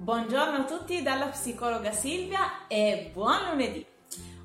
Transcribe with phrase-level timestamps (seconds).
[0.00, 3.84] Buongiorno a tutti dalla psicologa Silvia e buon lunedì!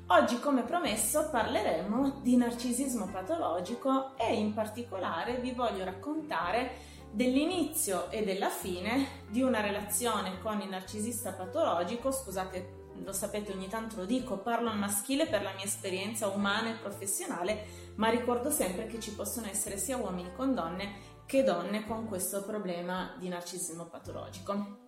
[0.08, 6.72] Oggi, come promesso, parleremo di narcisismo patologico e in particolare vi voglio raccontare
[7.10, 12.12] dell'inizio e della fine di una relazione con il narcisista patologico.
[12.12, 16.68] Scusate, lo sapete, ogni tanto lo dico, parlo al maschile per la mia esperienza umana
[16.68, 21.86] e professionale, ma ricordo sempre che ci possono essere sia uomini con donne che donne
[21.86, 24.85] con questo problema di narcisismo patologico.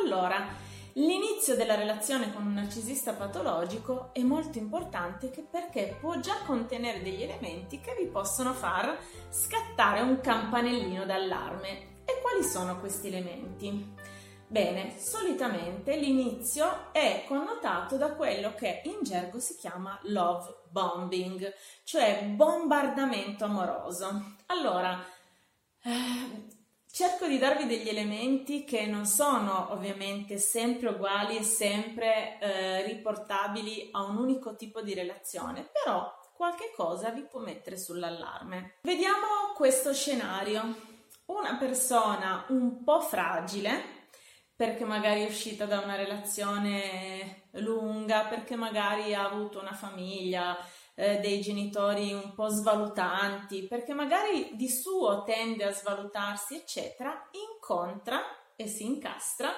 [0.00, 0.46] Allora,
[0.94, 7.22] l'inizio della relazione con un narcisista patologico è molto importante perché può già contenere degli
[7.22, 8.98] elementi che vi possono far
[9.30, 12.00] scattare un campanellino d'allarme.
[12.04, 13.94] E quali sono questi elementi?
[14.52, 22.24] Bene, solitamente l'inizio è connotato da quello che in gergo si chiama love bombing, cioè
[22.24, 24.36] bombardamento amoroso.
[24.46, 25.02] Allora,
[25.84, 26.61] eh,
[26.94, 33.88] Cerco di darvi degli elementi che non sono ovviamente sempre uguali e sempre eh, riportabili
[33.92, 38.74] a un unico tipo di relazione, però qualche cosa vi può mettere sull'allarme.
[38.82, 40.90] Vediamo questo scenario.
[41.24, 44.00] Una persona un po' fragile,
[44.54, 50.58] perché magari è uscita da una relazione lunga, perché magari ha avuto una famiglia,
[51.02, 58.22] eh, dei genitori un po' svalutanti, perché magari di suo tende a svalutarsi, eccetera, incontra
[58.54, 59.50] e si incastra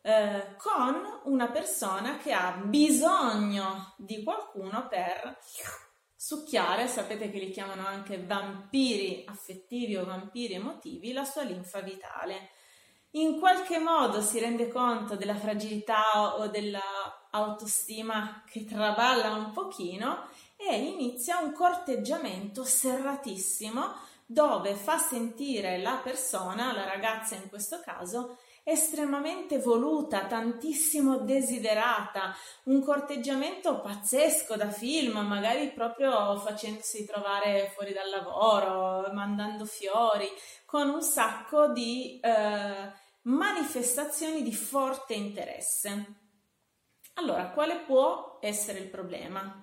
[0.00, 5.36] eh, con una persona che ha bisogno di qualcuno per
[6.16, 12.52] succhiare, sapete che li chiamano anche vampiri affettivi o vampiri emotivi, la sua linfa vitale.
[13.14, 16.46] In qualche modo si rende conto della fragilità o
[17.30, 26.72] dell'autostima che traballa un pochino e inizia un corteggiamento serratissimo dove fa sentire la persona,
[26.72, 35.72] la ragazza in questo caso, estremamente voluta, tantissimo desiderata, un corteggiamento pazzesco da film, magari
[35.72, 40.28] proprio facendosi trovare fuori dal lavoro, mandando fiori,
[40.64, 46.19] con un sacco di eh, manifestazioni di forte interesse.
[47.20, 49.62] Allora, quale può essere il problema?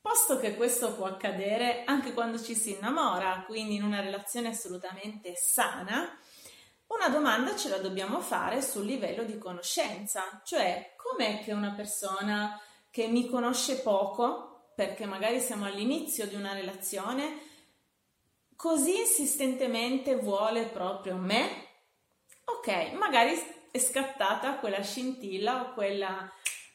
[0.00, 5.34] Posto che questo può accadere anche quando ci si innamora, quindi in una relazione assolutamente
[5.34, 6.16] sana,
[6.86, 12.60] una domanda ce la dobbiamo fare sul livello di conoscenza, cioè com'è che una persona
[12.88, 17.48] che mi conosce poco, perché magari siamo all'inizio di una relazione,
[18.54, 21.66] così insistentemente vuole proprio me?
[22.44, 23.36] Ok, magari
[23.72, 26.32] è scattata quella scintilla o quella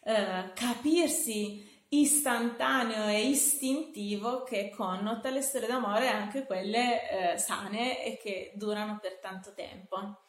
[0.07, 8.17] eh, capirsi istantaneo e istintivo che connota le storie d'amore, anche quelle eh, sane e
[8.17, 10.21] che durano per tanto tempo.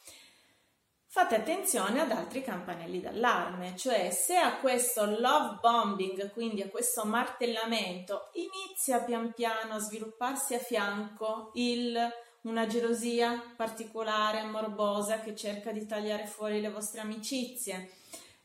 [1.06, 7.04] Fate attenzione ad altri campanelli d'allarme, cioè se a questo love bombing, quindi a questo
[7.04, 11.96] martellamento, inizia pian piano a svilupparsi a fianco il,
[12.42, 17.90] una gelosia particolare, morbosa, che cerca di tagliare fuori le vostre amicizie,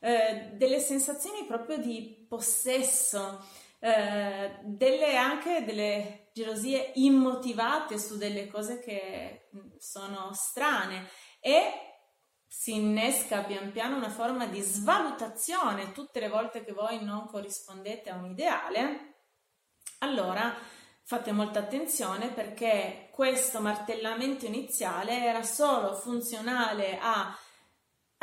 [0.04, 3.42] eh, delle sensazioni proprio di possesso,
[3.78, 11.08] eh, delle, anche delle gelosie immotivate su delle cose che mm, sono strane
[11.40, 11.72] e
[12.46, 18.10] si innesca pian piano una forma di svalutazione tutte le volte che voi non corrispondete
[18.10, 19.14] a un ideale,
[20.00, 20.54] allora
[21.02, 27.34] fate molta attenzione perché questo martellamento iniziale era solo funzionale a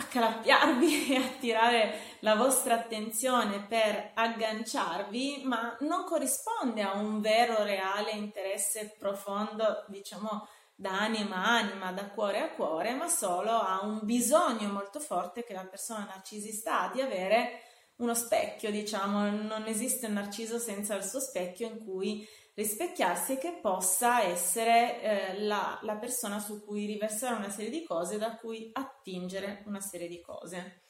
[0.02, 8.12] accalappiarvi e attirare la vostra attenzione per agganciarvi, ma non corrisponde a un vero, reale
[8.12, 14.00] interesse profondo, diciamo, da anima a anima, da cuore a cuore, ma solo a un
[14.02, 17.62] bisogno molto forte che la persona narcisista ha di avere
[17.98, 23.38] uno specchio, diciamo, non esiste un narciso senza il suo specchio in cui rispecchiarsi e
[23.38, 28.36] che possa essere eh, la, la persona su cui riversare una serie di cose, da
[28.36, 30.82] cui attingere una serie di cose.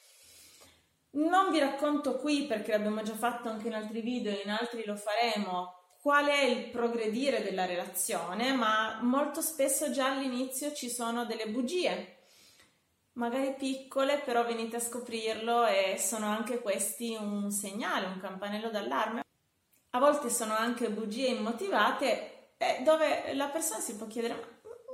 [1.12, 4.84] Non vi racconto qui perché l'abbiamo già fatto anche in altri video e in altri
[4.84, 11.26] lo faremo qual è il progredire della relazione, ma molto spesso già all'inizio ci sono
[11.26, 12.16] delle bugie,
[13.12, 19.22] magari piccole, però venite a scoprirlo e sono anche questi un segnale, un campanello d'allarme
[19.94, 24.52] a volte sono anche bugie immotivate eh, dove la persona si può chiedere ma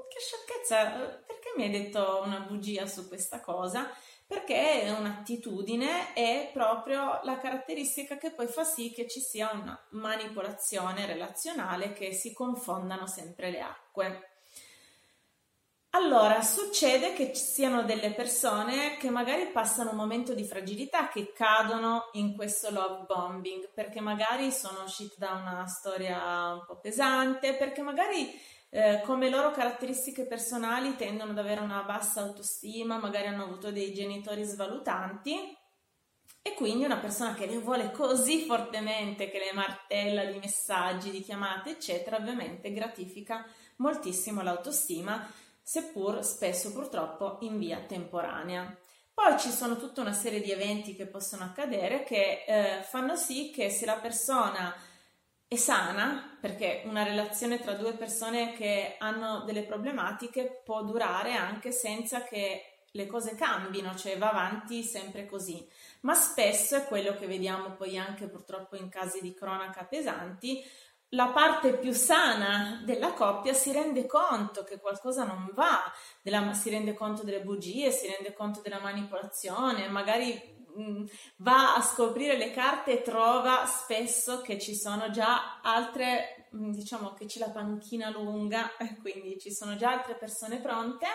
[0.08, 3.88] che sciocchezza, perché mi hai detto una bugia su questa cosa?
[4.26, 9.78] Perché è un'attitudine, è proprio la caratteristica che poi fa sì che ci sia una
[9.92, 14.38] manipolazione relazionale, che si confondano sempre le acque.
[15.93, 21.32] Allora, succede che ci siano delle persone che magari passano un momento di fragilità, che
[21.32, 27.55] cadono in questo love bombing, perché magari sono uscite da una storia un po' pesante,
[27.56, 28.31] perché magari
[28.69, 33.94] eh, come loro caratteristiche personali tendono ad avere una bassa autostima, magari hanno avuto dei
[33.94, 35.56] genitori svalutanti
[36.43, 41.23] e quindi una persona che le vuole così fortemente, che le martella di messaggi, di
[41.23, 43.44] chiamate, eccetera, ovviamente gratifica
[43.76, 45.26] moltissimo l'autostima
[45.68, 48.74] seppur spesso purtroppo in via temporanea.
[49.12, 53.50] Poi ci sono tutta una serie di eventi che possono accadere che eh, fanno sì
[53.50, 54.74] che se la persona
[55.46, 61.70] è sana, perché una relazione tra due persone che hanno delle problematiche può durare anche
[61.70, 65.68] senza che le cose cambino, cioè va avanti sempre così.
[66.00, 70.64] Ma spesso è quello che vediamo poi anche purtroppo in casi di cronaca pesanti,
[71.10, 75.90] la parte più sana della coppia si rende conto che qualcosa non va,
[76.22, 81.05] della, si rende conto delle bugie, si rende conto della manipolazione, magari mh, mm,
[81.37, 86.70] va a scoprire le carte e trova spesso che ci sono già altre, mh, mm,
[86.72, 88.70] diciamo che c'è la panchina lunga,
[89.00, 91.06] quindi ci sono già altre persone pronte.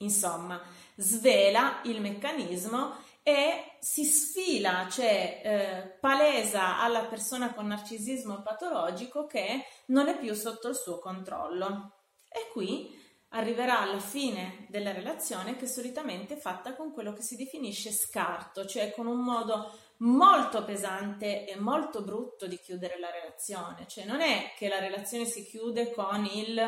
[0.00, 0.60] Insomma,
[0.94, 2.94] svela il meccanismo
[3.28, 10.32] e si sfila, cioè eh, palesa alla persona con narcisismo patologico che non è più
[10.32, 11.92] sotto il suo controllo.
[12.26, 12.90] E qui
[13.32, 18.64] arriverà alla fine della relazione che solitamente è fatta con quello che si definisce scarto,
[18.64, 23.86] cioè con un modo molto pesante e molto brutto di chiudere la relazione.
[23.86, 26.58] Cioè non è che la relazione si chiude con il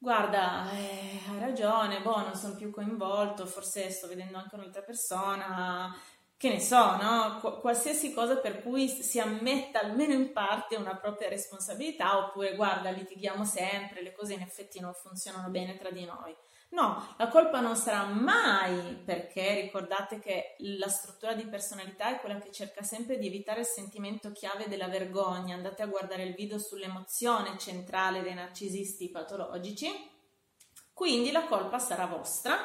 [0.00, 5.92] Guarda, eh, hai ragione, boh, non sono più coinvolto, forse sto vedendo anche un'altra persona,
[6.38, 7.38] che ne so, no?
[7.40, 12.90] Qu- qualsiasi cosa per cui si ammetta almeno in parte una propria responsabilità, oppure guarda,
[12.90, 16.34] litighiamo sempre, le cose in effetti non funzionano bene tra di noi.
[16.70, 22.38] No, la colpa non sarà mai perché ricordate che la struttura di personalità è quella
[22.38, 25.56] che cerca sempre di evitare il sentimento chiave della vergogna.
[25.56, 29.88] Andate a guardare il video sull'emozione centrale dei narcisisti patologici.
[30.92, 32.64] Quindi la colpa sarà vostra.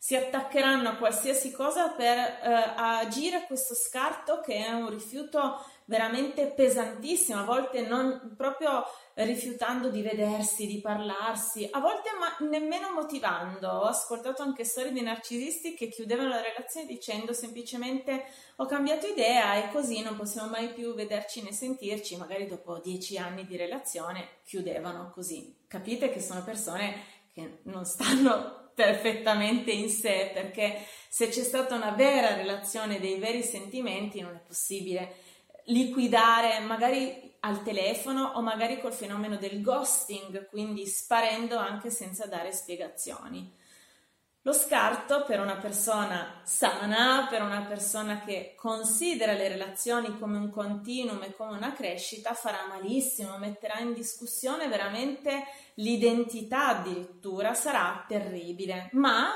[0.00, 6.46] Si attaccheranno a qualsiasi cosa per eh, agire questo scarto che è un rifiuto veramente
[6.46, 8.84] pesantissimo, a volte non proprio
[9.14, 13.68] rifiutando di vedersi, di parlarsi, a volte ma nemmeno motivando.
[13.68, 19.54] Ho ascoltato anche storie di narcisisti che chiudevano la relazione dicendo semplicemente ho cambiato idea
[19.54, 24.28] e così non possiamo mai più vederci né sentirci, magari dopo dieci anni di relazione
[24.44, 25.56] chiudevano così.
[25.66, 31.90] Capite che sono persone che non stanno perfettamente in sé perché se c'è stata una
[31.90, 35.16] vera relazione dei veri sentimenti non è possibile
[35.64, 42.52] liquidare magari al telefono o magari col fenomeno del ghosting, quindi sparendo anche senza dare
[42.52, 43.52] spiegazioni.
[44.42, 50.48] Lo scarto per una persona sana, per una persona che considera le relazioni come un
[50.48, 55.44] continuum e come una crescita, farà malissimo, metterà in discussione veramente
[55.74, 59.32] l'identità addirittura, sarà terribile, ma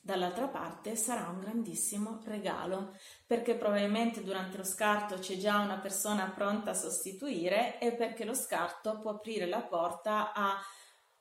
[0.00, 2.96] dall'altra parte sarà un grandissimo regalo
[3.26, 8.34] perché probabilmente durante lo scarto c'è già una persona pronta a sostituire e perché lo
[8.34, 10.58] scarto può aprire la porta a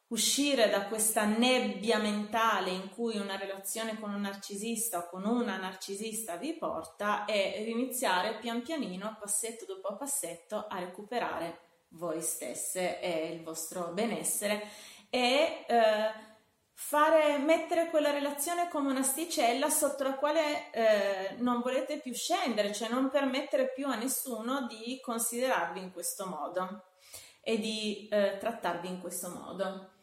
[0.09, 5.57] uscire da questa nebbia mentale in cui una relazione con un narcisista o con una
[5.57, 11.59] narcisista vi porta e iniziare pian pianino, passetto dopo passetto, a recuperare
[11.89, 14.67] voi stesse e il vostro benessere
[15.09, 16.11] e eh,
[16.73, 22.89] fare, mettere quella relazione come un'asticella sotto la quale eh, non volete più scendere, cioè
[22.89, 26.83] non permettere più a nessuno di considerarvi in questo modo
[27.41, 29.95] e di eh, trattarvi in questo modo.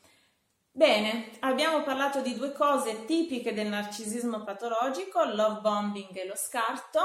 [0.76, 6.98] Bene, abbiamo parlato di due cose tipiche del narcisismo patologico, love bombing e lo scarto.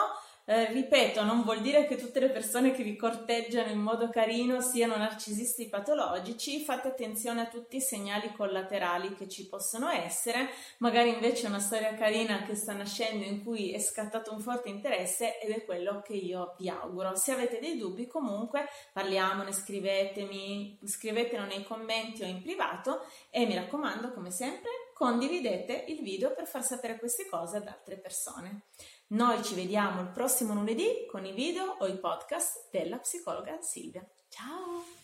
[0.51, 4.61] Eh, ripeto, non vuol dire che tutte le persone che vi corteggiano in modo carino
[4.61, 11.09] siano narcisisti patologici, fate attenzione a tutti i segnali collaterali che ci possono essere, magari
[11.09, 15.51] invece una storia carina che sta nascendo in cui è scattato un forte interesse ed
[15.51, 17.15] è quello che io vi auguro.
[17.15, 23.53] Se avete dei dubbi comunque parliamone, scrivetemi, scrivetelo nei commenti o in privato e mi
[23.53, 28.63] raccomando come sempre condividete il video per far sapere queste cose ad altre persone.
[29.11, 34.07] Noi ci vediamo il prossimo lunedì con i video o i podcast della psicologa Silvia.
[34.29, 34.98] Ciao!